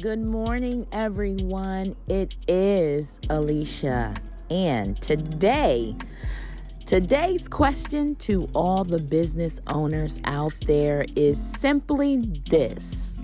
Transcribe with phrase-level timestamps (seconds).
[0.00, 1.96] Good morning, everyone.
[2.08, 4.14] It is Alicia,
[4.48, 5.94] and today,
[6.86, 12.16] today's question to all the business owners out there is simply
[12.48, 13.20] this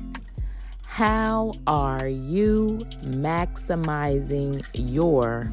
[0.84, 5.50] How are you maximizing your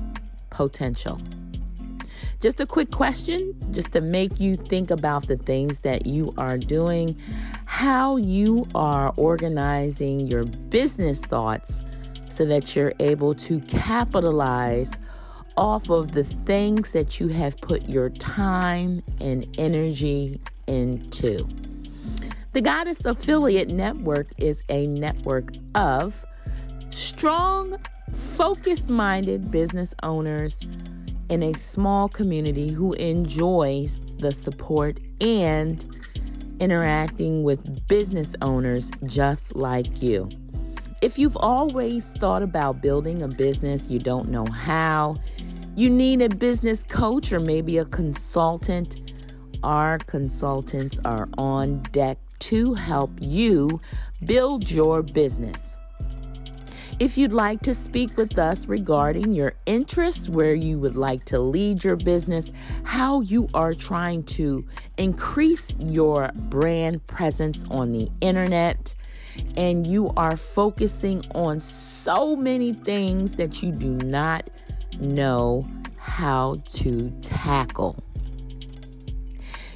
[0.49, 1.21] potential?
[2.45, 6.59] Just a quick question, just to make you think about the things that you are
[6.59, 7.17] doing,
[7.65, 11.81] how you are organizing your business thoughts
[12.29, 14.99] so that you're able to capitalize
[15.57, 21.47] off of the things that you have put your time and energy into.
[22.51, 26.23] The Goddess Affiliate Network is a network of
[26.91, 27.79] strong,
[28.13, 30.67] focus minded business owners
[31.29, 35.85] in a small community who enjoys the support and
[36.59, 40.29] interacting with business owners just like you.
[41.01, 45.17] If you've always thought about building a business, you don't know how,
[45.75, 49.13] you need a business coach or maybe a consultant,
[49.63, 53.81] our consultants are on deck to help you
[54.25, 55.75] build your business.
[56.97, 61.39] If you'd like to speak with us regarding your interests, where you would like to
[61.39, 62.53] lead your business,
[62.85, 64.65] how you are trying to
[64.97, 68.95] increase your brand presence on the internet,
[69.57, 74.49] and you are focusing on so many things that you do not
[75.01, 75.63] know
[75.97, 78.01] how to tackle.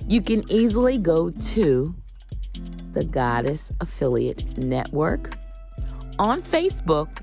[0.08, 1.94] You can easily go to
[2.94, 5.36] the Goddess Affiliate Network
[6.20, 7.22] on Facebook,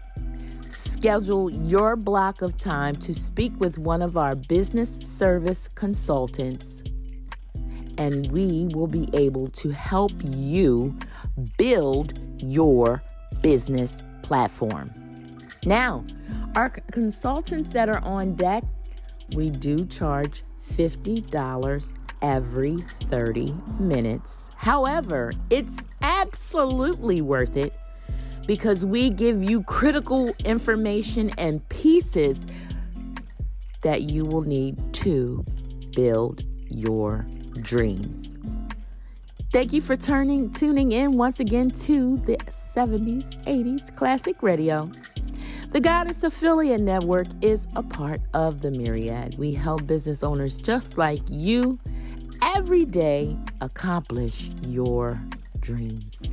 [0.70, 6.82] schedule your block of time to speak with one of our business service consultants,
[7.98, 10.98] and we will be able to help you
[11.58, 13.02] build your
[13.42, 14.90] business platform.
[15.66, 16.04] Now,
[16.56, 18.64] our consultants that are on deck,
[19.34, 22.78] we do charge $50 every
[23.10, 24.50] 30 minutes.
[24.56, 27.74] However, it's absolutely worth it
[28.46, 32.46] because we give you critical information and pieces
[33.82, 35.44] that you will need to
[35.94, 37.26] build your
[37.60, 38.38] dreams.
[39.52, 44.90] Thank you for turning tuning in once again to the 70s, 80s classic radio.
[45.72, 49.38] The Goddess Affiliate Network is a part of the Myriad.
[49.38, 51.78] We help business owners just like you
[52.42, 55.20] every day accomplish your
[55.60, 56.25] dreams.